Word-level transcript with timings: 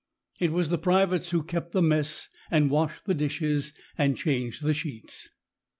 It 0.39 0.51
was 0.51 0.69
the 0.69 0.79
privates 0.79 1.29
who 1.29 1.43
kept 1.43 1.73
the 1.73 1.81
mess 1.83 2.27
and 2.49 2.71
washed 2.71 3.05
the 3.05 3.13
dishes 3.13 3.71
and 3.99 4.17
changed 4.17 4.63
the 4.63 4.73
sheets. 4.73 5.29